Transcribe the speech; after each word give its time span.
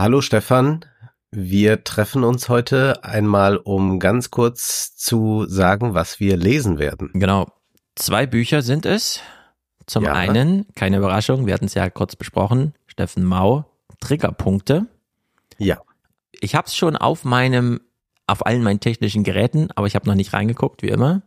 Hallo 0.00 0.22
Stefan, 0.22 0.86
wir 1.30 1.84
treffen 1.84 2.24
uns 2.24 2.48
heute 2.48 3.04
einmal, 3.04 3.58
um 3.58 3.98
ganz 3.98 4.30
kurz 4.30 4.96
zu 4.96 5.44
sagen, 5.46 5.92
was 5.92 6.20
wir 6.20 6.38
lesen 6.38 6.78
werden. 6.78 7.10
Genau. 7.12 7.52
Zwei 7.96 8.24
Bücher 8.24 8.62
sind 8.62 8.86
es. 8.86 9.20
Zum 9.84 10.04
ja. 10.04 10.14
einen, 10.14 10.64
keine 10.74 10.96
Überraschung, 10.96 11.44
wir 11.44 11.52
hatten 11.52 11.66
es 11.66 11.74
ja 11.74 11.90
kurz 11.90 12.16
besprochen, 12.16 12.72
Steffen 12.86 13.24
Mau, 13.24 13.66
Triggerpunkte. 14.00 14.86
Ja. 15.58 15.82
Ich 16.32 16.54
habe 16.54 16.66
es 16.66 16.74
schon 16.74 16.96
auf 16.96 17.26
meinem, 17.26 17.82
auf 18.26 18.46
allen 18.46 18.62
meinen 18.62 18.80
technischen 18.80 19.22
Geräten, 19.22 19.68
aber 19.74 19.86
ich 19.86 19.96
habe 19.96 20.08
noch 20.08 20.14
nicht 20.14 20.32
reingeguckt, 20.32 20.80
wie 20.82 20.88
immer. 20.88 21.20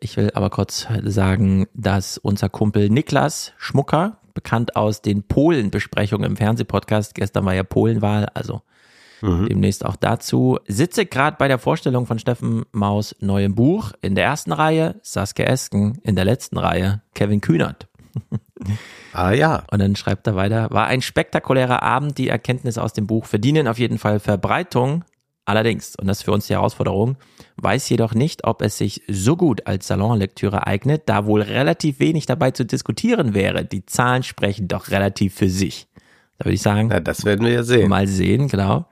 Ich 0.00 0.16
will 0.16 0.30
aber 0.32 0.48
kurz 0.48 0.88
sagen, 1.02 1.66
dass 1.74 2.16
unser 2.16 2.48
Kumpel 2.48 2.88
Niklas 2.88 3.52
Schmucker, 3.58 4.22
bekannt 4.36 4.76
aus 4.76 5.02
den 5.02 5.24
Polen-Besprechungen 5.24 6.30
im 6.30 6.36
Fernsehpodcast, 6.36 7.16
gestern 7.16 7.44
war 7.44 7.54
ja 7.54 7.64
Polenwahl, 7.64 8.26
also 8.34 8.62
mhm. 9.22 9.48
demnächst 9.48 9.84
auch 9.84 9.96
dazu, 9.96 10.60
sitze 10.68 11.06
gerade 11.06 11.36
bei 11.38 11.48
der 11.48 11.58
Vorstellung 11.58 12.06
von 12.06 12.20
Steffen 12.20 12.64
Maus 12.70 13.16
neuem 13.18 13.56
Buch. 13.56 13.92
In 14.02 14.14
der 14.14 14.24
ersten 14.24 14.52
Reihe 14.52 14.94
Saskia 15.02 15.46
Esken, 15.46 15.98
in 16.04 16.14
der 16.14 16.24
letzten 16.24 16.58
Reihe 16.58 17.02
Kevin 17.14 17.40
Kühnert. 17.40 17.88
Ah 19.12 19.32
ja. 19.32 19.64
Und 19.70 19.78
dann 19.80 19.96
schreibt 19.96 20.26
er 20.26 20.36
weiter, 20.36 20.68
war 20.70 20.86
ein 20.86 21.00
spektakulärer 21.00 21.82
Abend, 21.82 22.18
die 22.18 22.28
Erkenntnisse 22.28 22.82
aus 22.82 22.92
dem 22.92 23.06
Buch 23.06 23.24
verdienen 23.24 23.66
auf 23.66 23.78
jeden 23.78 23.98
Fall 23.98 24.20
Verbreitung. 24.20 25.04
Allerdings, 25.46 25.94
und 25.94 26.08
das 26.08 26.18
ist 26.18 26.24
für 26.24 26.32
uns 26.32 26.48
die 26.48 26.54
Herausforderung, 26.54 27.16
weiß 27.56 27.88
jedoch 27.88 28.14
nicht, 28.14 28.44
ob 28.44 28.62
es 28.62 28.78
sich 28.78 29.02
so 29.06 29.36
gut 29.36 29.66
als 29.66 29.86
Salonlektüre 29.86 30.66
eignet, 30.66 31.04
da 31.06 31.24
wohl 31.24 31.40
relativ 31.40 32.00
wenig 32.00 32.26
dabei 32.26 32.50
zu 32.50 32.66
diskutieren 32.66 33.32
wäre. 33.32 33.64
Die 33.64 33.86
Zahlen 33.86 34.24
sprechen 34.24 34.66
doch 34.66 34.90
relativ 34.90 35.34
für 35.34 35.48
sich. 35.48 35.86
Da 36.38 36.46
würde 36.46 36.54
ich 36.54 36.62
sagen. 36.62 36.90
Ja, 36.90 36.98
das 36.98 37.24
werden 37.24 37.46
wir 37.46 37.52
ja 37.52 37.62
sehen. 37.62 37.88
Mal 37.88 38.08
sehen, 38.08 38.48
genau. 38.48 38.86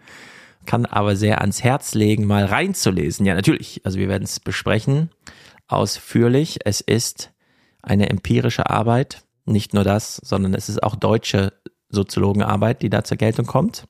Kann 0.65 0.87
aber 0.87 1.17
sehr 1.17 1.41
ans 1.41 1.65
Herz 1.65 1.95
legen, 1.95 2.25
mal 2.25 2.45
reinzulesen. 2.45 3.27
Ja, 3.27 3.35
natürlich. 3.35 3.81
Also 3.85 3.99
wir 3.99 4.09
werden 4.09 4.23
es 4.23 4.39
besprechen. 4.39 5.11
Ausführlich. 5.67 6.61
Es 6.65 6.81
ist 6.81 7.33
eine 7.83 8.11
empirische 8.11 8.71
Arbeit. 8.71 9.25
Nicht 9.45 9.75
nur 9.75 9.83
das, 9.83 10.17
sondern 10.17 10.55
es 10.55 10.69
ist 10.69 10.83
auch 10.85 10.95
deutsche 10.95 11.53
Soziologenarbeit, 11.89 12.81
die 12.81 12.91
da 12.91 13.03
zur 13.03 13.17
Geltung 13.17 13.45
kommt. 13.45 13.87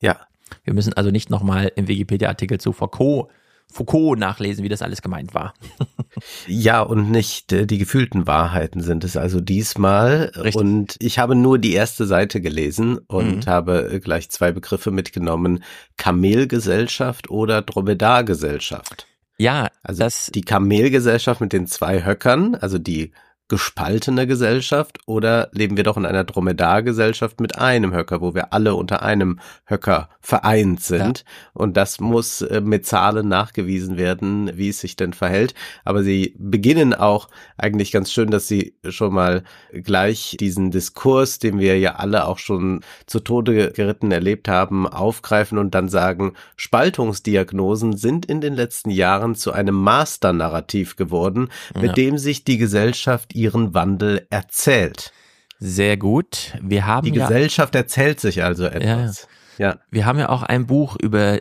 Ja. 0.00 0.16
Wir 0.64 0.74
müssen 0.74 0.92
also 0.92 1.10
nicht 1.10 1.30
nochmal 1.30 1.72
im 1.76 1.88
Wikipedia-Artikel 1.88 2.58
zu 2.58 2.72
Foucault 2.72 3.28
Foucault 3.70 4.18
nachlesen, 4.18 4.64
wie 4.64 4.68
das 4.68 4.80
alles 4.80 5.02
gemeint 5.02 5.34
war. 5.34 5.52
ja, 6.46 6.80
und 6.80 7.10
nicht 7.10 7.52
äh, 7.52 7.66
die 7.66 7.78
gefühlten 7.78 8.26
Wahrheiten 8.26 8.80
sind 8.80 9.04
es 9.04 9.16
also 9.16 9.40
diesmal. 9.40 10.32
Richtig. 10.36 10.56
Und 10.56 10.96
ich 11.00 11.18
habe 11.18 11.34
nur 11.34 11.58
die 11.58 11.74
erste 11.74 12.06
Seite 12.06 12.40
gelesen 12.40 12.98
und 13.08 13.46
mhm. 13.46 13.50
habe 13.50 13.92
äh, 13.92 14.00
gleich 14.00 14.30
zwei 14.30 14.52
Begriffe 14.52 14.90
mitgenommen. 14.90 15.62
Kamelgesellschaft 15.98 17.30
oder 17.30 17.60
Dromedargesellschaft. 17.60 19.06
Ja, 19.36 19.68
also 19.82 20.00
das 20.00 20.30
die 20.34 20.40
Kamelgesellschaft 20.40 21.40
mit 21.40 21.52
den 21.52 21.66
zwei 21.66 22.04
Höckern, 22.04 22.54
also 22.54 22.78
die 22.78 23.12
gespaltene 23.48 24.26
Gesellschaft 24.26 24.98
oder 25.06 25.48
leben 25.52 25.78
wir 25.78 25.84
doch 25.84 25.96
in 25.96 26.04
einer 26.04 26.24
Dromedargesellschaft 26.24 27.40
mit 27.40 27.58
einem 27.58 27.94
Höcker, 27.94 28.20
wo 28.20 28.34
wir 28.34 28.52
alle 28.52 28.74
unter 28.74 29.02
einem 29.02 29.40
Höcker 29.64 30.10
vereint 30.20 30.82
sind. 30.82 31.20
Ja. 31.20 31.24
Und 31.54 31.78
das 31.78 31.98
muss 31.98 32.42
äh, 32.42 32.60
mit 32.60 32.84
Zahlen 32.84 33.28
nachgewiesen 33.28 33.96
werden, 33.96 34.50
wie 34.54 34.68
es 34.68 34.80
sich 34.80 34.96
denn 34.96 35.14
verhält. 35.14 35.54
Aber 35.84 36.02
sie 36.02 36.34
beginnen 36.38 36.92
auch 36.92 37.28
eigentlich 37.56 37.90
ganz 37.90 38.12
schön, 38.12 38.30
dass 38.30 38.48
sie 38.48 38.74
schon 38.86 39.14
mal 39.14 39.44
gleich 39.72 40.36
diesen 40.38 40.70
Diskurs, 40.70 41.38
den 41.38 41.58
wir 41.58 41.78
ja 41.78 41.94
alle 41.94 42.26
auch 42.26 42.38
schon 42.38 42.80
zu 43.06 43.20
Tode 43.20 43.72
geritten 43.72 44.12
erlebt 44.12 44.48
haben, 44.48 44.86
aufgreifen 44.86 45.56
und 45.56 45.74
dann 45.74 45.88
sagen, 45.88 46.34
Spaltungsdiagnosen 46.56 47.96
sind 47.96 48.26
in 48.26 48.42
den 48.42 48.54
letzten 48.54 48.90
Jahren 48.90 49.34
zu 49.34 49.52
einem 49.52 49.74
Masternarrativ 49.74 50.96
geworden, 50.96 51.48
mit 51.74 51.84
ja. 51.84 51.92
dem 51.94 52.18
sich 52.18 52.44
die 52.44 52.58
Gesellschaft 52.58 53.34
ihren 53.38 53.74
Wandel 53.74 54.26
erzählt. 54.30 55.12
Sehr 55.58 55.96
gut. 55.96 56.56
Wir 56.62 56.86
haben 56.86 57.10
die 57.10 57.18
ja, 57.18 57.26
Gesellschaft 57.26 57.74
erzählt 57.74 58.20
sich 58.20 58.42
also 58.42 58.66
etwas. 58.66 59.28
Ja. 59.58 59.70
ja. 59.70 59.78
Wir 59.90 60.06
haben 60.06 60.18
ja 60.18 60.28
auch 60.28 60.42
ein 60.42 60.66
Buch 60.66 60.96
über, 61.00 61.38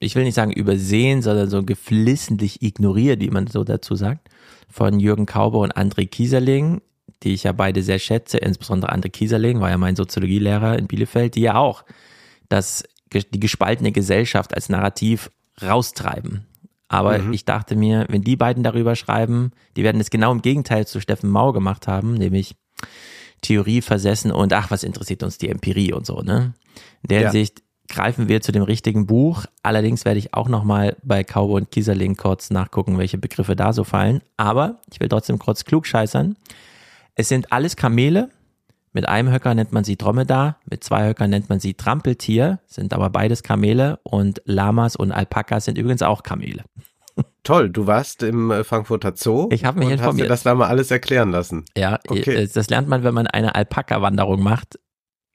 ich 0.00 0.14
will 0.14 0.24
nicht 0.24 0.34
sagen 0.34 0.52
übersehen, 0.52 1.22
sondern 1.22 1.48
so 1.48 1.62
geflissentlich 1.62 2.62
ignoriert, 2.62 3.20
wie 3.20 3.30
man 3.30 3.46
so 3.46 3.64
dazu 3.64 3.94
sagt, 3.94 4.28
von 4.68 4.98
Jürgen 4.98 5.26
Kauber 5.26 5.60
und 5.60 5.76
André 5.76 6.08
Kieserling, 6.08 6.82
die 7.22 7.34
ich 7.34 7.44
ja 7.44 7.52
beide 7.52 7.82
sehr 7.82 7.98
schätze, 7.98 8.38
insbesondere 8.38 8.92
André 8.92 9.10
Kieserling 9.10 9.60
war 9.60 9.70
ja 9.70 9.78
mein 9.78 9.96
Soziologielehrer 9.96 10.78
in 10.78 10.86
Bielefeld, 10.86 11.34
die 11.34 11.42
ja 11.42 11.54
auch 11.54 11.84
das, 12.48 12.84
die 13.12 13.40
gespaltene 13.40 13.92
Gesellschaft 13.92 14.54
als 14.54 14.68
Narrativ 14.68 15.30
raustreiben. 15.62 16.47
Aber 16.88 17.18
mhm. 17.18 17.32
ich 17.32 17.44
dachte 17.44 17.76
mir, 17.76 18.06
wenn 18.08 18.22
die 18.22 18.36
beiden 18.36 18.62
darüber 18.62 18.96
schreiben, 18.96 19.52
die 19.76 19.84
werden 19.84 20.00
es 20.00 20.10
genau 20.10 20.32
im 20.32 20.42
Gegenteil 20.42 20.86
zu 20.86 21.00
Steffen 21.00 21.30
Mau 21.30 21.52
gemacht 21.52 21.86
haben, 21.86 22.14
nämlich 22.14 22.56
Theorie 23.42 23.82
versessen 23.82 24.32
und 24.32 24.52
ach, 24.52 24.70
was 24.70 24.82
interessiert 24.82 25.22
uns 25.22 25.38
die 25.38 25.48
Empirie 25.48 25.92
und 25.92 26.06
so, 26.06 26.22
ne? 26.22 26.54
In 27.02 27.08
der 27.08 27.20
ja. 27.20 27.30
Hinsicht 27.30 27.62
greifen 27.88 28.28
wir 28.28 28.40
zu 28.40 28.52
dem 28.52 28.62
richtigen 28.62 29.06
Buch. 29.06 29.44
Allerdings 29.62 30.04
werde 30.04 30.18
ich 30.18 30.34
auch 30.34 30.48
nochmal 30.48 30.96
bei 31.02 31.24
Kaube 31.24 31.54
und 31.54 31.70
Kieserling 31.70 32.16
kurz 32.16 32.50
nachgucken, 32.50 32.98
welche 32.98 33.18
Begriffe 33.18 33.56
da 33.56 33.72
so 33.72 33.84
fallen. 33.84 34.22
Aber 34.36 34.80
ich 34.92 35.00
will 35.00 35.08
trotzdem 35.08 35.38
kurz 35.38 35.64
klug 35.64 35.86
scheißern. 35.86 36.36
Es 37.14 37.28
sind 37.28 37.52
alles 37.52 37.76
Kamele. 37.76 38.30
Mit 38.92 39.08
einem 39.08 39.30
Höcker 39.30 39.54
nennt 39.54 39.72
man 39.72 39.84
sie 39.84 39.96
Dromedar, 39.96 40.58
mit 40.68 40.82
zwei 40.82 41.08
Höckern 41.08 41.30
nennt 41.30 41.48
man 41.48 41.60
sie 41.60 41.74
Trampeltier, 41.74 42.60
sind 42.66 42.92
aber 42.92 43.10
beides 43.10 43.42
Kamele 43.42 43.98
und 44.02 44.42
Lamas 44.44 44.96
und 44.96 45.12
Alpakas 45.12 45.66
sind 45.66 45.78
übrigens 45.78 46.02
auch 46.02 46.22
Kamele. 46.22 46.64
Toll, 47.42 47.70
du 47.70 47.86
warst 47.86 48.22
im 48.22 48.50
äh, 48.50 48.64
Frankfurter 48.64 49.12
Zoo. 49.16 49.48
Ich 49.50 49.64
habe 49.64 49.78
mich 49.78 49.88
und 49.88 49.94
informiert. 49.94 50.20
Hast 50.22 50.26
dir 50.26 50.28
das 50.28 50.42
da 50.44 50.54
mal 50.54 50.68
alles 50.68 50.90
erklären 50.90 51.30
lassen. 51.30 51.64
Ja, 51.76 51.98
okay. 52.08 52.44
Äh, 52.44 52.48
das 52.48 52.70
lernt 52.70 52.88
man, 52.88 53.02
wenn 53.02 53.14
man 53.14 53.26
eine 53.26 53.54
Alpaka-Wanderung 53.54 54.42
macht, 54.42 54.78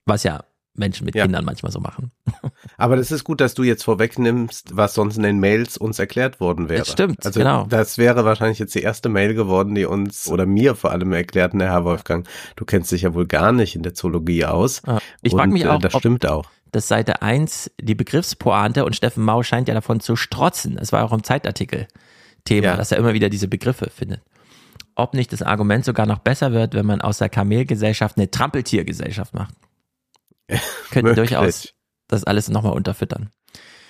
was 0.05 0.23
ja 0.23 0.43
Menschen 0.75 1.05
mit 1.05 1.15
ja. 1.15 1.23
Kindern 1.23 1.45
manchmal 1.45 1.71
so 1.71 1.79
machen. 1.79 2.11
Aber 2.77 2.95
das 2.95 3.11
ist 3.11 3.23
gut, 3.23 3.41
dass 3.41 3.53
du 3.53 3.63
jetzt 3.63 3.83
vorwegnimmst, 3.83 4.75
was 4.75 4.95
sonst 4.95 5.17
in 5.17 5.23
den 5.23 5.39
Mails 5.39 5.77
uns 5.77 5.99
erklärt 5.99 6.39
worden 6.39 6.69
wäre. 6.69 6.79
Das 6.79 6.91
stimmt, 6.91 7.25
also 7.25 7.39
genau. 7.39 7.65
Das 7.69 7.97
wäre 7.97 8.25
wahrscheinlich 8.25 8.59
jetzt 8.59 8.73
die 8.73 8.81
erste 8.81 9.09
Mail 9.09 9.33
geworden, 9.35 9.75
die 9.75 9.85
uns 9.85 10.27
oder 10.29 10.45
mir 10.45 10.75
vor 10.75 10.91
allem 10.91 11.13
erklärten, 11.13 11.61
Herr 11.61 11.85
Wolfgang, 11.85 12.27
du 12.55 12.65
kennst 12.65 12.91
dich 12.91 13.03
ja 13.03 13.13
wohl 13.13 13.27
gar 13.27 13.51
nicht 13.51 13.75
in 13.75 13.83
der 13.83 13.93
Zoologie 13.93 14.45
aus. 14.45 14.81
Ich 15.21 15.33
frage 15.33 15.51
mich 15.51 15.65
äh, 15.65 15.67
auch, 15.67 15.79
das 15.79 15.93
stimmt 15.93 16.25
auch. 16.25 16.45
Das 16.71 16.87
Seite 16.87 17.21
1 17.21 17.71
die 17.79 17.93
Begriffspointe 17.93 18.83
und 18.83 18.95
Steffen 18.95 19.23
Mau 19.23 19.43
scheint 19.43 19.67
ja 19.67 19.75
davon 19.75 19.99
zu 19.99 20.15
strotzen. 20.15 20.79
Es 20.79 20.91
war 20.91 21.03
auch 21.03 21.13
im 21.13 21.23
Zeitartikel 21.23 21.87
Thema, 22.45 22.67
ja. 22.67 22.75
dass 22.75 22.91
er 22.91 22.97
immer 22.97 23.13
wieder 23.13 23.29
diese 23.29 23.47
Begriffe 23.47 23.89
findet. 23.89 24.21
Ob 24.95 25.13
nicht 25.13 25.31
das 25.31 25.41
Argument 25.41 25.85
sogar 25.85 26.05
noch 26.05 26.19
besser 26.19 26.51
wird, 26.51 26.73
wenn 26.73 26.85
man 26.85 27.01
aus 27.01 27.19
der 27.19 27.29
Kamelgesellschaft 27.29 28.17
eine 28.17 28.29
Trampeltiergesellschaft 28.29 29.33
macht. 29.33 29.53
Könnten 30.91 31.15
durchaus 31.15 31.73
das 32.07 32.23
alles 32.23 32.49
nochmal 32.49 32.73
unterfüttern. 32.73 33.29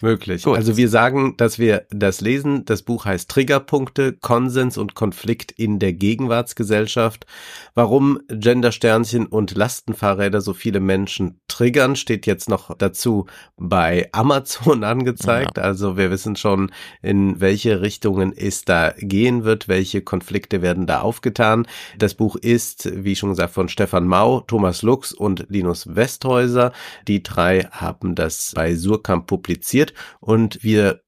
Möglich. 0.04 0.44
Gut. 0.44 0.58
Also 0.58 0.76
wir 0.76 0.90
sagen, 0.90 1.38
dass 1.38 1.60
wir 1.60 1.86
das 1.90 2.20
lesen. 2.20 2.66
Das 2.66 2.82
Buch 2.82 3.06
heißt 3.06 3.32
Triggerpunkte, 3.32 4.12
Konsens 4.12 4.78
und 4.78 4.96
Konflikt 4.96 5.54
in 5.54 5.80
der 5.80 5.94
Gegenwartsgesellschaft. 5.94 7.26
Warum 7.74 8.20
Gendersternchen 8.28 9.28
und 9.28 9.56
Lastenfahrräder 9.56 10.42
so 10.42 10.54
viele 10.54 10.82
Menschen 10.82 11.40
triggern, 11.48 11.96
steht 11.96 12.26
jetzt 12.26 12.50
noch 12.50 12.76
dazu 12.78 13.28
bei 13.56 14.10
Amazon 14.12 14.84
angezeigt. 14.84 15.56
Ja. 15.56 15.64
Also 15.64 15.96
wir 15.96 16.12
wissen 16.12 16.36
schon, 16.36 16.74
in 17.02 17.40
welche 17.40 17.80
Richtungen 17.80 18.34
es 18.36 18.66
da 18.66 18.94
gehen 18.98 19.46
wird, 19.46 19.70
welche 19.70 20.02
Konflikte 20.02 20.62
werden 20.62 20.86
da 20.86 21.00
aufgetan. 21.00 21.66
Das 21.98 22.14
Buch 22.14 22.36
ist, 22.36 22.92
wie 22.94 23.16
schon 23.16 23.30
gesagt, 23.30 23.54
von 23.54 23.70
Stefan 23.70 24.06
Mau, 24.06 24.42
Thomas 24.42 24.82
Lux 24.82 25.14
und 25.14 25.46
Linus 25.48 25.96
Westhäuser. 25.96 26.74
Die 27.08 27.24
drei 27.24 27.70
haben 27.72 28.16
das 28.16 28.52
bei 28.54 28.76
Surkamp 28.76 29.28
publiziert 29.28 29.53
und 30.20 30.64
wir 30.64 31.03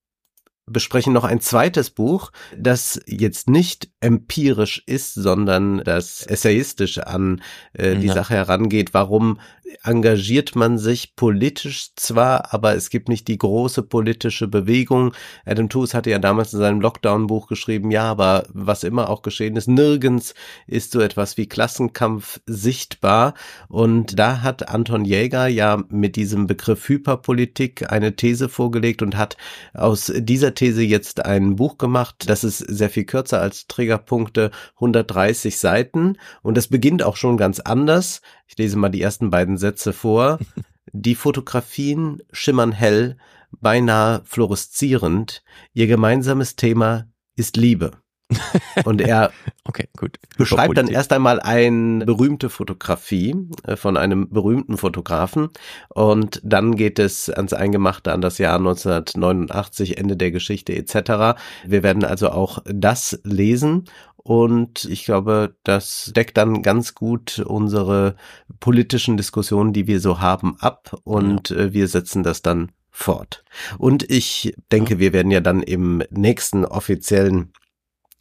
besprechen 0.67 1.13
noch 1.13 1.23
ein 1.23 1.41
zweites 1.41 1.89
Buch, 1.91 2.31
das 2.57 2.99
jetzt 3.05 3.49
nicht 3.49 3.89
empirisch 3.99 4.81
ist, 4.85 5.13
sondern 5.13 5.79
das 5.83 6.25
essayistisch 6.25 6.97
an 6.97 7.41
äh, 7.73 7.95
die 7.95 8.07
ja. 8.07 8.13
Sache 8.13 8.33
herangeht. 8.33 8.93
Warum 8.93 9.39
engagiert 9.83 10.55
man 10.55 10.77
sich 10.77 11.15
politisch 11.15 11.89
zwar, 11.95 12.53
aber 12.53 12.75
es 12.75 12.89
gibt 12.89 13.09
nicht 13.09 13.27
die 13.27 13.37
große 13.37 13.83
politische 13.83 14.47
Bewegung. 14.47 15.13
Adam 15.45 15.69
Tooze 15.69 15.95
hatte 15.97 16.09
ja 16.09 16.19
damals 16.19 16.53
in 16.53 16.59
seinem 16.59 16.81
Lockdown-Buch 16.81 17.47
geschrieben, 17.47 17.91
ja, 17.91 18.03
aber 18.03 18.45
was 18.49 18.83
immer 18.83 19.09
auch 19.09 19.21
geschehen 19.21 19.55
ist, 19.55 19.67
nirgends 19.67 20.33
ist 20.67 20.91
so 20.91 21.01
etwas 21.01 21.37
wie 21.37 21.47
Klassenkampf 21.47 22.39
sichtbar. 22.45 23.33
Und 23.67 24.17
da 24.19 24.41
hat 24.41 24.69
Anton 24.69 25.05
Jäger 25.05 25.47
ja 25.47 25.83
mit 25.89 26.15
diesem 26.15 26.47
Begriff 26.47 26.87
Hyperpolitik 26.87 27.91
eine 27.91 28.15
These 28.15 28.49
vorgelegt 28.49 29.01
und 29.01 29.17
hat 29.17 29.37
aus 29.73 30.11
dieser 30.15 30.53
These 30.55 30.81
jetzt 30.81 31.25
ein 31.25 31.55
Buch 31.57 31.77
gemacht. 31.77 32.25
Das 32.27 32.43
ist 32.43 32.59
sehr 32.59 32.89
viel 32.89 33.05
kürzer 33.05 33.41
als 33.41 33.67
Triggerpunkte, 33.67 34.51
130 34.75 35.57
Seiten. 35.57 36.17
Und 36.41 36.57
das 36.57 36.67
beginnt 36.67 37.03
auch 37.03 37.15
schon 37.15 37.37
ganz 37.37 37.59
anders. 37.59 38.21
Ich 38.47 38.57
lese 38.57 38.77
mal 38.77 38.89
die 38.89 39.01
ersten 39.01 39.29
beiden 39.29 39.57
Sätze 39.57 39.93
vor. 39.93 40.39
Die 40.93 41.15
Fotografien 41.15 42.21
schimmern 42.31 42.71
hell, 42.71 43.17
beinahe 43.59 44.21
fluoreszierend. 44.23 45.43
Ihr 45.73 45.87
gemeinsames 45.87 46.55
Thema 46.55 47.07
ist 47.35 47.57
Liebe. 47.57 47.91
Und 48.85 49.01
er 49.01 49.31
okay, 49.65 49.87
gut. 49.97 50.17
beschreibt 50.37 50.77
dann 50.77 50.87
erst 50.87 51.13
einmal 51.13 51.39
eine 51.39 52.05
berühmte 52.05 52.49
Fotografie 52.49 53.35
äh, 53.63 53.75
von 53.75 53.97
einem 53.97 54.29
berühmten 54.29 54.77
Fotografen 54.77 55.49
und 55.89 56.41
dann 56.43 56.75
geht 56.75 56.97
es 56.97 57.29
ans 57.29 57.53
Eingemachte 57.53 58.11
an 58.11 58.21
das 58.21 58.39
Jahr 58.39 58.57
1989, 58.57 59.97
Ende 59.97 60.17
der 60.17 60.31
Geschichte 60.31 60.75
etc. 60.75 61.39
Wir 61.65 61.83
werden 61.83 62.03
also 62.03 62.31
auch 62.31 62.59
das 62.65 63.19
lesen 63.23 63.85
und 64.17 64.85
ich 64.85 65.05
glaube, 65.05 65.55
das 65.63 66.11
deckt 66.15 66.37
dann 66.37 66.63
ganz 66.63 66.95
gut 66.95 67.37
unsere 67.37 68.15
politischen 68.59 69.17
Diskussionen, 69.17 69.71
die 69.71 69.85
wir 69.85 69.99
so 69.99 70.19
haben, 70.19 70.57
ab 70.59 70.99
und 71.03 71.51
ja. 71.51 71.57
Äh, 71.57 71.73
wir 71.73 71.87
setzen 71.87 72.23
das 72.23 72.41
dann 72.41 72.71
fort. 72.89 73.43
Und 73.77 74.09
ich 74.09 74.55
denke, 74.71 74.97
wir 74.97 75.13
werden 75.13 75.29
ja 75.29 75.41
dann 75.41 75.61
im 75.61 76.01
nächsten 76.09 76.65
offiziellen 76.65 77.51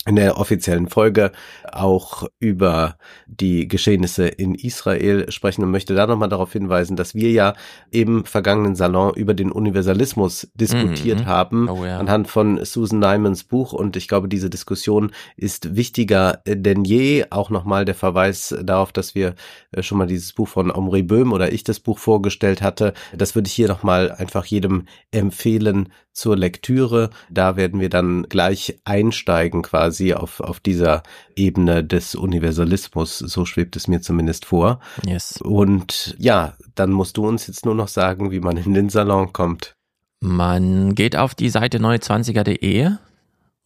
in 0.07 0.17
der 0.17 0.39
offiziellen 0.39 0.89
Folge 0.89 1.33
auch 1.73 2.27
über 2.39 2.97
die 3.27 3.67
Geschehnisse 3.69 4.29
in 4.29 4.55
Israel 4.55 5.31
sprechen 5.31 5.65
und 5.65 5.71
möchte 5.71 5.95
da 5.95 6.07
nochmal 6.07 6.29
darauf 6.29 6.53
hinweisen, 6.53 6.97
dass 6.97 7.15
wir 7.15 7.31
ja 7.31 7.55
im 7.91 8.25
vergangenen 8.25 8.75
Salon 8.75 9.15
über 9.15 9.35
den 9.35 9.51
Universalismus 9.51 10.49
diskutiert 10.55 11.21
mhm. 11.21 11.27
haben, 11.27 11.69
oh, 11.69 11.85
ja. 11.85 11.99
anhand 11.99 12.29
von 12.29 12.65
Susan 12.65 12.99
Nymans 12.99 13.45
Buch 13.45 13.73
und 13.73 13.97
ich 13.97 14.09
glaube, 14.09 14.29
diese 14.29 14.51
Diskussion 14.51 15.13
ist 15.37 15.75
wichtiger 15.75 16.43
denn 16.47 16.85
je. 16.85 17.25
Auch 17.31 17.51
nochmal 17.51 17.85
der 17.85 17.95
Verweis 17.95 18.55
darauf, 18.63 18.93
dass 18.93 19.15
wir 19.15 19.35
äh, 19.73 19.83
schon 19.83 19.99
mal 19.99 20.07
dieses 20.07 20.33
Buch 20.33 20.49
von 20.49 20.71
Omri 20.71 21.03
Böhm 21.03 21.33
oder 21.33 21.53
ich 21.53 21.65
das 21.65 21.81
Buch 21.81 21.99
vorgestellt 21.99 22.61
hatte. 22.61 22.93
Das 23.17 23.35
würde 23.35 23.49
ich 23.49 23.55
hier 23.55 23.69
nochmal 23.69 24.13
einfach 24.13 24.45
jedem 24.45 24.87
empfehlen 25.11 25.89
zur 26.13 26.37
Lektüre. 26.37 27.11
Da 27.29 27.57
werden 27.57 27.81
wir 27.81 27.91
dann 27.91 28.25
gleich 28.29 28.79
einsteigen 28.85 29.63
quasi 29.63 29.94
auf, 30.15 30.41
auf 30.41 30.61
dieser 30.61 31.03
Ebene 31.37 31.85
des 31.85 32.15
Universalismus. 32.15 33.19
So 33.19 33.45
schwebt 33.45 33.77
es 33.77 33.89
mir 33.89 34.01
zumindest 34.01 34.45
vor. 34.45 34.81
Yes. 35.07 35.41
Und 35.41 36.15
ja, 36.19 36.55
dann 36.75 36.91
musst 36.91 37.17
du 37.17 37.27
uns 37.27 37.47
jetzt 37.47 37.65
nur 37.65 37.75
noch 37.75 37.89
sagen, 37.89 38.31
wie 38.31 38.41
man 38.41 38.57
in 38.57 38.75
den 38.75 38.89
Salon 38.89 39.33
kommt. 39.33 39.75
Man 40.21 40.95
geht 40.95 41.17
auf 41.17 41.35
die 41.35 41.51
Seite 41.51 41.79
neue20er.de 41.79 42.93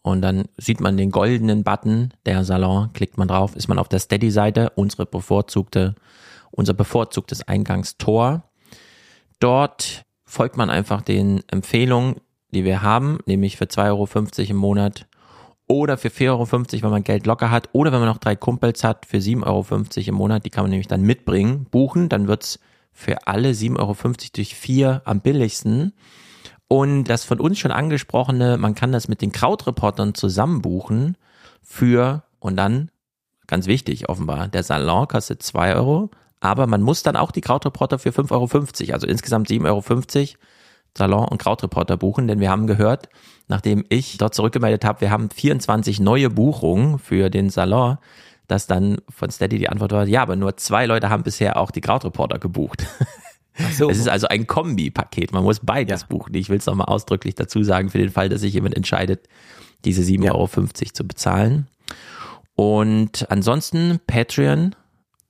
und 0.01 0.21
dann 0.21 0.45
sieht 0.57 0.81
man 0.81 0.97
den 0.97 1.11
goldenen 1.11 1.63
Button, 1.63 2.13
der 2.25 2.43
Salon, 2.43 2.91
klickt 2.93 3.17
man 3.17 3.27
drauf, 3.27 3.55
ist 3.55 3.67
man 3.67 3.79
auf 3.79 3.89
der 3.89 3.99
Steady-Seite, 3.99 4.71
unsere 4.75 5.05
bevorzugte, 5.05 5.95
unser 6.51 6.73
bevorzugtes 6.73 7.47
Eingangstor. 7.47 8.43
Dort 9.39 10.05
folgt 10.25 10.57
man 10.57 10.69
einfach 10.69 11.01
den 11.01 11.43
Empfehlungen, 11.47 12.15
die 12.51 12.63
wir 12.63 12.81
haben, 12.81 13.19
nämlich 13.25 13.57
für 13.57 13.65
2,50 13.65 13.87
Euro 13.87 14.49
im 14.49 14.57
Monat 14.57 15.07
oder 15.69 15.97
für 15.97 16.09
4,50 16.09 16.29
Euro, 16.29 16.51
wenn 16.51 16.89
man 16.89 17.03
Geld 17.03 17.25
locker 17.25 17.51
hat. 17.51 17.69
Oder 17.71 17.91
wenn 17.91 17.99
man 17.99 18.09
noch 18.09 18.17
drei 18.17 18.35
Kumpels 18.35 18.83
hat 18.83 19.05
für 19.05 19.17
7,50 19.17 19.45
Euro 19.45 20.09
im 20.09 20.15
Monat, 20.15 20.43
die 20.43 20.49
kann 20.49 20.63
man 20.63 20.71
nämlich 20.71 20.87
dann 20.87 21.03
mitbringen, 21.03 21.65
buchen, 21.69 22.09
dann 22.09 22.27
wird's 22.27 22.59
für 22.91 23.27
alle 23.27 23.51
7,50 23.51 23.79
Euro 23.79 23.95
durch 24.33 24.55
vier 24.55 25.01
am 25.05 25.21
billigsten. 25.21 25.93
Und 26.67 27.05
das 27.05 27.23
von 27.23 27.39
uns 27.39 27.59
schon 27.59 27.71
angesprochene, 27.71 28.57
man 28.57 28.75
kann 28.75 28.91
das 28.91 29.07
mit 29.07 29.21
den 29.21 29.31
Krautreportern 29.31 30.15
zusammen 30.15 30.61
buchen 30.61 31.15
für, 31.61 32.23
und 32.39 32.57
dann, 32.57 32.89
ganz 33.47 33.67
wichtig 33.67 34.09
offenbar, 34.09 34.47
der 34.47 34.63
Salon 34.63 35.07
kostet 35.07 35.43
2 35.43 35.75
Euro, 35.75 36.09
aber 36.39 36.67
man 36.67 36.81
muss 36.81 37.03
dann 37.03 37.15
auch 37.15 37.31
die 37.31 37.41
Krautreporter 37.41 37.99
für 37.99 38.09
5,50 38.09 38.31
Euro, 38.31 38.93
also 38.93 39.07
insgesamt 39.07 39.49
7,50 39.49 39.65
Euro 39.67 39.83
Salon 40.97 41.27
und 41.27 41.37
Krautreporter 41.37 41.97
buchen, 41.97 42.27
denn 42.27 42.39
wir 42.39 42.49
haben 42.49 42.67
gehört, 42.67 43.09
nachdem 43.47 43.85
ich 43.89 44.17
dort 44.17 44.35
zurückgemeldet 44.35 44.85
habe, 44.85 45.01
wir 45.01 45.11
haben 45.11 45.29
24 45.29 45.99
neue 45.99 46.29
Buchungen 46.29 46.99
für 46.99 47.29
den 47.29 47.49
Salon, 47.49 47.97
dass 48.47 48.67
dann 48.67 48.97
von 49.09 49.29
Steady 49.29 49.59
die 49.59 49.69
Antwort 49.69 49.91
war, 49.91 50.07
ja, 50.07 50.21
aber 50.21 50.35
nur 50.35 50.57
zwei 50.57 50.85
Leute 50.85 51.09
haben 51.09 51.23
bisher 51.23 51.57
auch 51.57 51.71
die 51.71 51.81
Krautreporter 51.81 52.39
gebucht. 52.39 52.85
Ach 53.61 53.71
so. 53.71 53.89
Es 53.89 53.97
ist 53.97 54.09
also 54.09 54.27
ein 54.27 54.47
Kombi-Paket. 54.47 55.33
Man 55.33 55.43
muss 55.43 55.59
beides 55.59 56.01
ja. 56.01 56.07
buchen. 56.07 56.33
Ich 56.33 56.49
will 56.49 56.57
es 56.57 56.65
nochmal 56.65 56.87
ausdrücklich 56.87 57.35
dazu 57.35 57.63
sagen, 57.63 57.89
für 57.89 57.97
den 57.97 58.09
Fall, 58.09 58.29
dass 58.29 58.41
sich 58.41 58.53
jemand 58.53 58.75
entscheidet, 58.75 59.27
diese 59.85 60.01
7,50 60.01 60.23
ja. 60.23 60.33
Euro 60.33 60.47
zu 60.47 61.07
bezahlen. 61.07 61.67
Und 62.55 63.29
ansonsten 63.29 63.99
Patreon, 64.07 64.75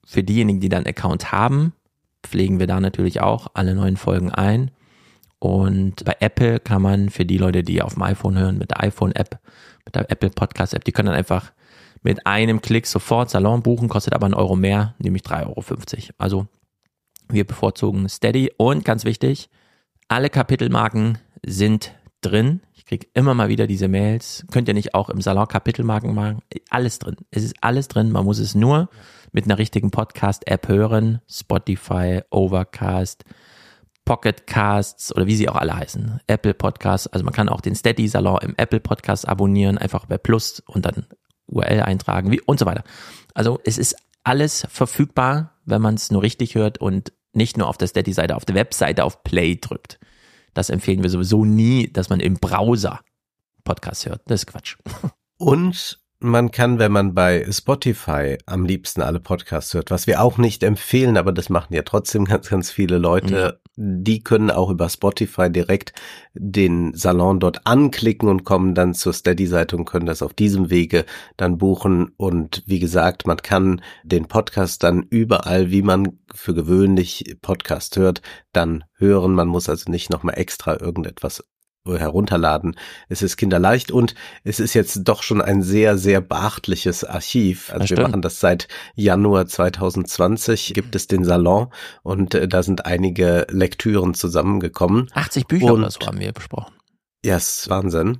für 0.05 0.23
diejenigen, 0.23 0.59
die 0.59 0.69
dann 0.69 0.85
Account 0.85 1.31
haben, 1.31 1.73
pflegen 2.23 2.59
wir 2.59 2.67
da 2.67 2.79
natürlich 2.79 3.21
auch 3.21 3.47
alle 3.53 3.75
neuen 3.75 3.97
Folgen 3.97 4.31
ein. 4.31 4.71
Und 5.39 6.03
bei 6.03 6.15
Apple 6.19 6.59
kann 6.59 6.81
man 6.81 7.09
für 7.09 7.25
die 7.25 7.37
Leute, 7.37 7.63
die 7.63 7.81
auf 7.81 7.93
dem 7.93 8.03
iPhone 8.03 8.37
hören, 8.37 8.57
mit 8.57 8.71
der 8.71 8.83
iPhone-App, 8.83 9.39
mit 9.85 9.95
der 9.95 10.11
Apple 10.11 10.29
Podcast-App, 10.29 10.83
die 10.83 10.91
können 10.91 11.07
dann 11.07 11.15
einfach 11.15 11.51
mit 12.01 12.25
einem 12.27 12.61
Klick 12.61 12.87
sofort 12.87 13.29
Salon 13.29 13.63
buchen, 13.63 13.89
kostet 13.89 14.13
aber 14.13 14.25
einen 14.25 14.33
Euro 14.33 14.55
mehr, 14.55 14.95
nämlich 14.99 15.23
3,50 15.23 15.45
Euro. 15.45 16.13
Also 16.17 16.47
wir 17.29 17.45
bevorzugen 17.45 18.07
Steady 18.09 18.51
und 18.57 18.83
ganz 18.83 19.05
wichtig, 19.05 19.49
alle 20.07 20.29
Kapitelmarken 20.29 21.19
sind 21.45 21.93
drin. 22.21 22.61
Ich 22.73 22.85
kriege 22.85 23.07
immer 23.13 23.33
mal 23.33 23.49
wieder 23.49 23.67
diese 23.67 23.87
Mails. 23.87 24.45
Könnt 24.51 24.67
ihr 24.67 24.73
nicht 24.73 24.95
auch 24.95 25.09
im 25.09 25.21
Salon 25.21 25.47
Kapitelmarken 25.47 26.13
machen? 26.13 26.39
Alles 26.69 26.99
drin. 26.99 27.15
Es 27.31 27.43
ist 27.43 27.55
alles 27.61 27.87
drin. 27.87 28.11
Man 28.11 28.25
muss 28.25 28.39
es 28.39 28.55
nur 28.55 28.89
mit 29.31 29.45
einer 29.45 29.57
richtigen 29.57 29.91
Podcast-App 29.91 30.67
hören. 30.67 31.21
Spotify, 31.29 32.21
Overcast, 32.31 33.23
Pocket 34.09 34.47
Casts 34.47 35.15
oder 35.15 35.27
wie 35.27 35.35
sie 35.35 35.47
auch 35.49 35.55
alle 35.55 35.75
heißen, 35.75 36.19
Apple 36.25 36.55
Podcasts. 36.55 37.05
Also 37.05 37.23
man 37.23 37.31
kann 37.31 37.47
auch 37.47 37.61
den 37.61 37.75
Steady 37.75 38.07
Salon 38.07 38.39
im 38.41 38.55
Apple 38.57 38.79
Podcast 38.79 39.27
abonnieren, 39.27 39.77
einfach 39.77 40.07
bei 40.07 40.17
Plus 40.17 40.63
und 40.65 40.87
dann 40.87 41.05
URL 41.45 41.83
eintragen 41.83 42.31
wie, 42.31 42.41
und 42.41 42.57
so 42.57 42.65
weiter. 42.65 42.83
Also 43.35 43.59
es 43.65 43.77
ist 43.77 43.95
alles 44.23 44.65
verfügbar, 44.71 45.59
wenn 45.65 45.83
man 45.83 45.93
es 45.93 46.09
nur 46.09 46.23
richtig 46.23 46.55
hört 46.55 46.79
und 46.79 47.13
nicht 47.33 47.55
nur 47.55 47.67
auf 47.67 47.77
der 47.77 47.87
Steady-Seite, 47.87 48.35
auf 48.35 48.45
der 48.45 48.55
Webseite 48.55 49.03
auf 49.03 49.23
Play 49.23 49.57
drückt. 49.61 49.99
Das 50.55 50.71
empfehlen 50.71 51.03
wir 51.03 51.11
sowieso 51.11 51.45
nie, 51.45 51.93
dass 51.93 52.09
man 52.09 52.19
im 52.19 52.33
Browser 52.33 53.01
Podcast 53.63 54.07
hört. 54.07 54.23
Das 54.25 54.41
ist 54.41 54.47
Quatsch. 54.47 54.77
Und 55.37 55.99
man 56.19 56.49
kann, 56.49 56.79
wenn 56.79 56.91
man 56.91 57.13
bei 57.13 57.45
Spotify 57.51 58.39
am 58.47 58.65
liebsten 58.65 59.03
alle 59.03 59.19
Podcasts 59.19 59.73
hört, 59.75 59.91
was 59.91 60.07
wir 60.07 60.21
auch 60.21 60.39
nicht 60.39 60.63
empfehlen, 60.63 61.15
aber 61.15 61.31
das 61.31 61.49
machen 61.49 61.75
ja 61.75 61.83
trotzdem 61.83 62.25
ganz, 62.25 62.49
ganz 62.49 62.71
viele 62.71 62.97
Leute, 62.97 63.59
mhm. 63.63 63.68
Die 63.81 64.21
können 64.21 64.51
auch 64.51 64.69
über 64.69 64.89
Spotify 64.89 65.49
direkt 65.49 65.93
den 66.33 66.93
Salon 66.93 67.39
dort 67.39 67.65
anklicken 67.65 68.27
und 68.27 68.43
kommen 68.43 68.75
dann 68.75 68.93
zur 68.93 69.13
Steady-Seite 69.13 69.77
und 69.77 69.85
können 69.85 70.05
das 70.05 70.21
auf 70.21 70.33
diesem 70.33 70.69
Wege 70.69 71.05
dann 71.37 71.57
buchen. 71.57 72.11
Und 72.17 72.61
wie 72.65 72.79
gesagt, 72.79 73.25
man 73.25 73.37
kann 73.37 73.81
den 74.03 74.27
Podcast 74.27 74.83
dann 74.83 75.03
überall, 75.03 75.71
wie 75.71 75.81
man 75.81 76.19
für 76.35 76.53
gewöhnlich 76.53 77.37
Podcast 77.41 77.95
hört, 77.95 78.21
dann 78.51 78.83
hören. 78.97 79.33
Man 79.33 79.47
muss 79.47 79.69
also 79.69 79.89
nicht 79.89 80.09
nochmal 80.09 80.37
extra 80.37 80.77
irgendetwas 80.79 81.45
herunterladen. 81.85 82.75
Es 83.07 83.21
ist 83.21 83.37
kinderleicht 83.37 83.91
und 83.91 84.15
es 84.43 84.59
ist 84.59 84.73
jetzt 84.73 85.01
doch 85.03 85.23
schon 85.23 85.41
ein 85.41 85.61
sehr, 85.61 85.97
sehr 85.97 86.21
beachtliches 86.21 87.03
Archiv. 87.03 87.71
Also 87.73 87.95
wir 87.95 88.03
machen 88.03 88.21
das 88.21 88.39
seit 88.39 88.67
Januar 88.95 89.47
2020, 89.47 90.73
gibt 90.73 90.95
es 90.95 91.07
den 91.07 91.23
Salon 91.23 91.67
und 92.03 92.35
äh, 92.35 92.47
da 92.47 92.63
sind 92.63 92.85
einige 92.85 93.47
Lektüren 93.49 94.13
zusammengekommen. 94.13 95.07
80 95.13 95.47
Bücher 95.47 95.73
und, 95.73 95.81
oder 95.81 95.91
so 95.91 95.99
haben 96.05 96.19
wir 96.19 96.31
besprochen. 96.31 96.73
Ja, 97.23 97.33
yes, 97.33 97.65
Wahnsinn. 97.69 98.19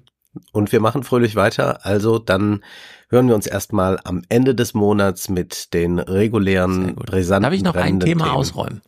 Und 0.51 0.71
wir 0.71 0.79
machen 0.79 1.03
fröhlich 1.03 1.35
weiter. 1.35 1.85
Also 1.85 2.19
dann 2.19 2.63
hören 3.09 3.27
wir 3.27 3.35
uns 3.35 3.47
erstmal 3.47 3.99
am 4.03 4.21
Ende 4.29 4.53
des 4.53 4.73
Monats 4.73 5.27
mit 5.27 5.73
den 5.73 5.99
regulären, 5.99 6.95
brisanten 6.95 7.43
Darf 7.43 7.53
ich 7.53 7.63
noch 7.63 7.75
ein 7.75 7.99
Thema 7.99 8.25
Themen. 8.25 8.35
ausräumen? 8.35 8.81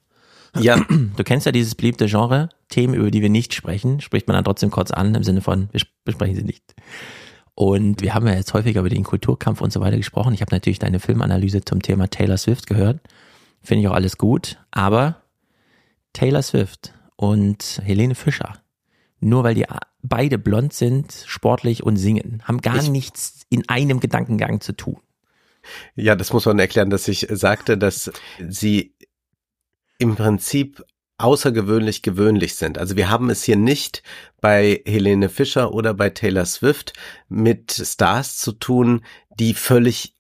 Ja. 0.58 0.86
Du 1.16 1.24
kennst 1.24 1.46
ja 1.46 1.52
dieses 1.52 1.76
beliebte 1.76 2.08
Genre, 2.08 2.50
Themen, 2.70 2.94
über 2.94 3.12
die 3.12 3.22
wir 3.22 3.30
nicht 3.30 3.54
sprechen, 3.54 4.02
spricht 4.02 4.28
man 4.28 4.36
dann 4.36 4.44
trotzdem 4.44 4.72
kurz 4.72 4.92
an, 4.92 5.14
im 5.14 5.24
Sinne 5.24 5.42
von, 5.42 5.70
wir 5.72 5.82
besprechen 6.04 6.36
sie 6.36 6.44
nicht. 6.44 6.74
Und 7.54 8.02
wir 8.02 8.14
haben 8.14 8.28
ja 8.28 8.34
jetzt 8.34 8.54
häufiger 8.54 8.80
über 8.80 8.90
den 8.90 9.04
Kulturkampf 9.04 9.62
und 9.62 9.72
so 9.72 9.82
weiter 9.82 9.98
gesprochen. 9.98 10.34
Ich 10.34 10.42
habe 10.42 10.54
natürlich 10.54 10.80
deine 10.80 11.00
Filmanalyse 11.00 11.64
zum 11.64 11.82
Thema 11.82 12.10
Taylor 12.10 12.38
Swift 12.38 12.66
gehört. 12.66 13.00
Finde 13.62 13.82
ich 13.82 13.88
auch 13.88 13.94
alles 13.94 14.18
gut. 14.18 14.58
Aber 14.72 15.22
Taylor 16.14 16.42
Swift 16.42 16.94
und 17.16 17.82
Helene 17.84 18.16
Fischer, 18.16 18.54
nur 19.20 19.44
weil 19.44 19.56
die 19.56 19.66
beide 20.02 20.40
blond 20.40 20.74
sind, 20.74 21.24
sportlich 21.28 21.84
und 21.84 21.98
singen, 21.98 22.42
haben 22.46 22.62
gar 22.62 22.78
ich, 22.78 22.90
nichts 22.90 23.42
in 23.50 23.68
einem 23.70 24.00
Gedankengang 24.00 24.62
zu 24.62 24.74
tun. 24.74 24.98
Ja, 25.96 26.16
das 26.16 26.34
muss 26.34 26.46
man 26.46 26.58
erklären, 26.58 26.90
dass 26.90 27.08
ich 27.08 27.28
sagte, 27.30 27.78
dass 27.78 28.12
sie 28.48 28.91
im 30.02 30.16
Prinzip 30.16 30.84
außergewöhnlich 31.20 32.02
gewöhnlich 32.02 32.56
sind. 32.56 32.80
Also 32.80 32.96
wir 32.96 33.10
haben 33.12 33.30
es 33.30 33.44
hier 33.44 33.56
nicht 33.56 34.02
bei 34.42 34.82
Helene 34.86 35.30
Fischer 35.30 35.74
oder 35.74 35.94
bei 35.94 36.10
Taylor 36.10 36.46
Swift 36.46 36.94
mit 37.30 37.72
Stars 37.72 38.38
zu 38.38 38.54
tun, 38.54 39.06
die 39.40 39.54
völlig 39.54 40.16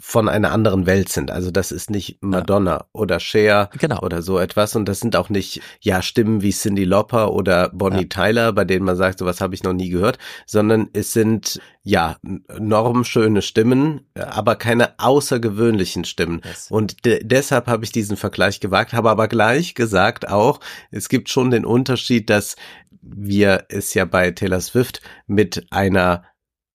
von 0.00 0.28
einer 0.28 0.52
anderen 0.52 0.86
Welt 0.86 1.08
sind. 1.08 1.32
Also 1.32 1.50
das 1.50 1.72
ist 1.72 1.90
nicht 1.90 2.18
Madonna 2.20 2.70
ja. 2.70 2.84
oder 2.92 3.18
Cher 3.18 3.68
genau. 3.78 4.00
oder 4.00 4.22
so 4.22 4.38
etwas 4.38 4.76
und 4.76 4.88
das 4.88 5.00
sind 5.00 5.16
auch 5.16 5.28
nicht 5.28 5.60
ja 5.80 6.02
Stimmen 6.02 6.40
wie 6.40 6.52
Cindy 6.52 6.84
Lauper 6.84 7.32
oder 7.32 7.70
Bonnie 7.70 8.02
ja. 8.02 8.08
Tyler, 8.08 8.52
bei 8.52 8.64
denen 8.64 8.84
man 8.84 8.96
sagt, 8.96 9.18
sowas 9.18 9.40
habe 9.40 9.56
ich 9.56 9.64
noch 9.64 9.72
nie 9.72 9.88
gehört, 9.88 10.18
sondern 10.46 10.88
es 10.92 11.12
sind 11.12 11.60
ja 11.82 12.16
normschöne 12.58 13.42
Stimmen, 13.42 14.02
aber 14.14 14.54
keine 14.54 14.98
außergewöhnlichen 14.98 16.04
Stimmen. 16.04 16.42
Yes. 16.44 16.70
Und 16.70 17.04
de 17.04 17.20
deshalb 17.24 17.66
habe 17.66 17.84
ich 17.84 17.90
diesen 17.90 18.16
Vergleich 18.16 18.60
gewagt, 18.60 18.92
habe 18.92 19.10
aber 19.10 19.26
gleich 19.26 19.74
gesagt 19.74 20.28
auch, 20.28 20.60
es 20.92 21.08
gibt 21.08 21.28
schon 21.28 21.50
den 21.50 21.64
Unterschied, 21.64 22.30
dass 22.30 22.54
wir 23.00 23.64
es 23.68 23.94
ja 23.94 24.04
bei 24.04 24.30
Taylor 24.30 24.60
Swift 24.60 25.00
mit 25.26 25.66
einer 25.70 26.24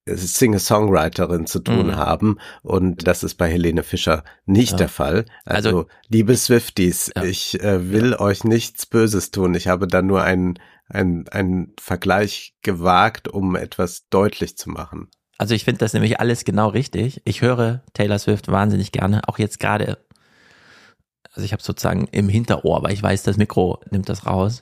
Singer-Songwriterin 0.06 1.48
zu 1.48 1.60
tun 1.60 1.88
mhm. 1.88 1.96
haben 1.96 2.38
und 2.62 3.08
das 3.08 3.24
ist 3.24 3.36
bei 3.36 3.50
Helene 3.50 3.84
Fischer 3.84 4.24
nicht 4.46 4.72
ja. 4.72 4.78
der 4.78 4.90
Fall. 4.90 5.26
Also, 5.46 5.70
also 5.70 5.86
liebe 6.10 6.36
Swifties, 6.36 7.12
ja. 7.16 7.24
ich 7.24 7.62
äh, 7.62 7.92
will 7.92 8.12
ja. 8.12 8.20
euch 8.20 8.44
nichts 8.44 8.86
Böses 8.86 9.32
tun. 9.32 9.56
Ich 9.56 9.68
habe 9.68 9.88
da 9.88 10.02
nur 10.02 10.24
einen 10.24 10.60
einen 10.90 11.28
einen 11.30 11.74
Vergleich 11.80 12.56
gewagt, 12.62 13.28
um 13.28 13.56
etwas 13.56 14.08
deutlich 14.10 14.58
zu 14.58 14.70
machen. 14.70 15.08
Also 15.38 15.56
ich 15.56 15.64
finde 15.64 15.80
das 15.80 15.94
nämlich 15.94 16.20
alles 16.20 16.46
genau 16.46 16.70
richtig. 16.70 17.22
Ich 17.26 17.42
höre 17.42 17.82
Taylor 17.94 18.20
Swift 18.20 18.50
wahnsinnig 18.50 18.92
gerne, 18.92 19.28
auch 19.28 19.40
jetzt 19.40 19.60
gerade. 19.60 19.98
Also 21.32 21.46
ich 21.46 21.54
habe 21.54 21.64
sozusagen 21.64 22.08
im 22.12 22.30
Hinterohr, 22.30 22.84
weil 22.84 22.94
ich 22.94 23.02
weiß, 23.02 23.24
das 23.24 23.38
Mikro 23.38 23.80
nimmt 23.90 24.10
das 24.10 24.26
raus. 24.26 24.62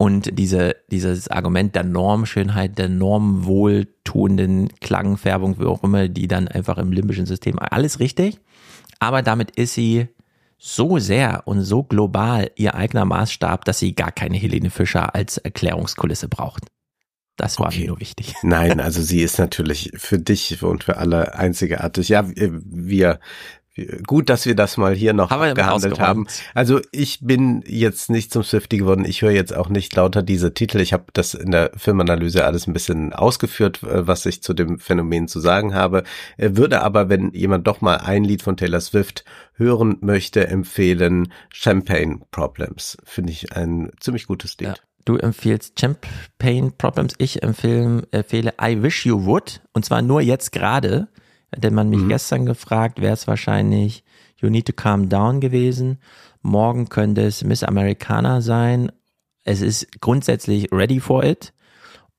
Und 0.00 0.38
diese, 0.38 0.76
dieses 0.90 1.28
Argument 1.28 1.74
der 1.74 1.84
Normschönheit, 1.84 2.78
der 2.78 2.88
normwohltuenden 2.88 4.70
Klangfärbung, 4.80 5.60
wie 5.60 5.66
auch 5.66 5.84
immer, 5.84 6.08
die 6.08 6.26
dann 6.26 6.48
einfach 6.48 6.78
im 6.78 6.90
limbischen 6.90 7.26
System, 7.26 7.58
alles 7.58 8.00
richtig. 8.00 8.40
Aber 8.98 9.20
damit 9.20 9.50
ist 9.50 9.74
sie 9.74 10.08
so 10.56 10.98
sehr 10.98 11.42
und 11.46 11.60
so 11.60 11.82
global 11.82 12.50
ihr 12.56 12.76
eigener 12.76 13.04
Maßstab, 13.04 13.66
dass 13.66 13.78
sie 13.78 13.94
gar 13.94 14.10
keine 14.10 14.38
Helene 14.38 14.70
Fischer 14.70 15.14
als 15.14 15.36
Erklärungskulisse 15.36 16.28
braucht. 16.28 16.64
Das 17.36 17.58
war 17.58 17.66
okay. 17.66 17.80
mir 17.80 17.86
nur 17.88 18.00
wichtig. 18.00 18.34
Nein, 18.42 18.80
also 18.80 19.02
sie 19.02 19.20
ist 19.20 19.38
natürlich 19.38 19.92
für 19.96 20.18
dich 20.18 20.62
und 20.62 20.82
für 20.82 20.96
alle 20.96 21.34
einzigartig. 21.34 22.08
Ja, 22.08 22.24
wir 22.26 23.20
gut, 24.06 24.28
dass 24.28 24.46
wir 24.46 24.54
das 24.54 24.76
mal 24.76 24.94
hier 24.94 25.12
noch 25.12 25.30
haben 25.30 25.54
gehandelt 25.54 26.00
haben. 26.00 26.26
Also 26.54 26.80
ich 26.92 27.20
bin 27.20 27.62
jetzt 27.66 28.10
nicht 28.10 28.32
zum 28.32 28.42
Swifty 28.42 28.78
geworden. 28.78 29.04
Ich 29.04 29.22
höre 29.22 29.30
jetzt 29.30 29.54
auch 29.54 29.68
nicht 29.68 29.94
lauter 29.94 30.22
diese 30.22 30.54
Titel. 30.54 30.80
Ich 30.80 30.92
habe 30.92 31.04
das 31.12 31.34
in 31.34 31.50
der 31.50 31.70
Filmanalyse 31.76 32.44
alles 32.44 32.66
ein 32.66 32.72
bisschen 32.72 33.12
ausgeführt, 33.12 33.82
äh, 33.82 34.06
was 34.06 34.26
ich 34.26 34.42
zu 34.42 34.54
dem 34.54 34.78
Phänomen 34.78 35.28
zu 35.28 35.40
sagen 35.40 35.74
habe. 35.74 36.04
Würde 36.36 36.82
aber, 36.82 37.08
wenn 37.08 37.32
jemand 37.32 37.66
doch 37.66 37.80
mal 37.80 37.96
ein 37.96 38.24
Lied 38.24 38.42
von 38.42 38.56
Taylor 38.56 38.80
Swift 38.80 39.24
hören 39.54 39.98
möchte, 40.00 40.46
empfehlen 40.48 41.32
Champagne 41.52 42.20
Problems. 42.30 42.96
Finde 43.04 43.32
ich 43.32 43.56
ein 43.56 43.90
ziemlich 44.00 44.26
gutes 44.26 44.56
Lied. 44.58 44.68
Ja. 44.68 44.74
Du 45.04 45.16
empfiehlst 45.16 45.80
Champagne 45.80 46.70
Problems, 46.76 47.14
ich 47.18 47.42
empfehle, 47.42 48.06
empfehle 48.10 48.52
I 48.60 48.82
Wish 48.82 49.06
You 49.06 49.24
Would 49.24 49.62
und 49.72 49.84
zwar 49.84 50.02
nur 50.02 50.20
jetzt 50.20 50.52
gerade. 50.52 51.08
Hätte 51.52 51.70
man 51.70 51.90
mich 51.90 52.00
mhm. 52.00 52.08
gestern 52.08 52.46
gefragt, 52.46 53.00
wäre 53.00 53.14
es 53.14 53.26
wahrscheinlich 53.26 54.04
You 54.36 54.48
Need 54.48 54.66
to 54.66 54.72
Calm 54.72 55.08
Down 55.08 55.40
gewesen. 55.40 55.98
Morgen 56.42 56.88
könnte 56.88 57.22
es 57.22 57.44
Miss 57.44 57.62
Americana 57.62 58.40
sein. 58.40 58.90
Es 59.44 59.60
ist 59.60 60.00
grundsätzlich 60.00 60.72
Ready 60.72 61.00
for 61.00 61.24
It 61.24 61.52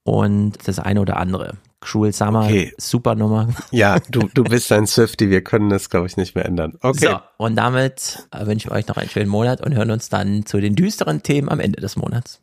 und 0.04 0.68
das 0.68 0.80
eine 0.80 1.02
oder 1.02 1.18
andere. 1.18 1.58
Cruel 1.80 2.14
Summer, 2.14 2.46
okay. 2.46 2.74
super 2.78 3.16
Nummer. 3.16 3.50
Ja, 3.72 4.00
du, 4.00 4.28
du 4.34 4.44
bist 4.44 4.72
ein 4.72 4.86
Swifty, 4.86 5.32
wir 5.32 5.44
können 5.44 5.70
das, 5.70 5.90
glaube 5.90 6.06
ich, 6.06 6.16
nicht 6.16 6.36
mehr 6.36 6.46
ändern. 6.46 6.78
Okay. 6.82 7.08
So, 7.08 7.20
und 7.38 7.56
damit 7.56 8.28
wünsche 8.32 8.68
ich 8.68 8.74
euch 8.74 8.88
noch 8.88 8.98
einen 8.98 9.10
schönen 9.10 9.30
Monat 9.30 9.62
und 9.62 9.74
hören 9.74 9.90
uns 9.90 10.10
dann 10.10 10.46
zu 10.46 10.62
den 10.62 10.76
düsteren 10.76 11.24
Themen 11.24 11.50
am 11.50 11.60
Ende 11.60 11.82
des 11.82 11.96
Monats. 11.96 12.42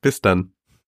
Bis 0.00 0.20
dann. 0.20 0.52